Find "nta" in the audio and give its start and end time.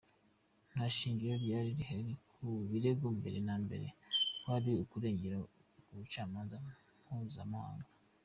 0.73-0.85